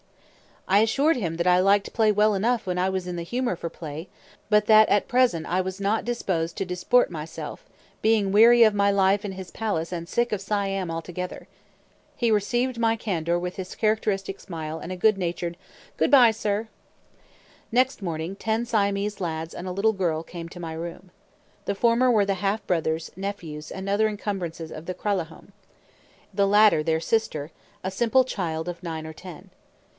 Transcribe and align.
I 0.67 0.79
assured 0.79 1.15
him 1.17 1.35
that 1.35 1.45
I 1.45 1.59
liked 1.59 1.93
play 1.93 2.11
well 2.11 2.33
enough 2.33 2.65
when 2.65 2.79
I 2.79 2.89
was 2.89 3.05
in 3.05 3.17
the 3.17 3.23
humor 3.23 3.55
for 3.55 3.69
play; 3.69 4.07
but 4.49 4.65
that 4.65 4.89
at 4.89 5.07
present 5.09 5.45
I 5.45 5.59
was 5.61 5.79
not 5.79 6.05
disposed 6.05 6.55
to 6.57 6.65
disport 6.65 7.11
myself, 7.11 7.65
being 8.01 8.31
weary 8.31 8.63
of 8.63 8.73
my 8.73 8.89
life 8.89 9.23
in 9.25 9.33
his 9.33 9.51
palace, 9.51 9.91
and 9.91 10.07
sick 10.09 10.31
of 10.31 10.41
Siam 10.41 10.89
altogether. 10.89 11.47
He 12.15 12.31
received 12.31 12.79
my 12.79 12.95
candor 12.95 13.37
with 13.37 13.57
his 13.57 13.75
characteristic 13.75 14.39
smile 14.39 14.79
and 14.79 14.91
a 14.91 14.95
good 14.95 15.17
humored 15.17 15.55
"Good 15.97 16.09
by, 16.09 16.31
sir!" 16.31 16.67
Next 17.71 18.01
morning 18.01 18.35
ten 18.35 18.65
Siamese 18.65 19.19
lads 19.19 19.53
and 19.53 19.67
a 19.67 19.71
little 19.73 19.93
girl 19.93 20.23
came 20.23 20.47
to 20.49 20.59
my 20.59 20.73
room. 20.73 21.11
The 21.65 21.75
former 21.75 22.09
were 22.09 22.25
the 22.25 22.35
half 22.35 22.65
brothers, 22.65 23.11
nephews, 23.15 23.69
and 23.69 23.87
other 23.89 24.07
"encumbrances" 24.07 24.71
of 24.71 24.85
the 24.87 24.95
Kralahome; 24.95 25.51
the 26.33 26.47
latter 26.47 26.81
their 26.81 27.01
sister, 27.01 27.51
a 27.83 27.91
simple 27.91 28.23
child 28.23 28.67
of 28.69 28.81
nine 28.81 29.05
or 29.05 29.13
ten. 29.13 29.51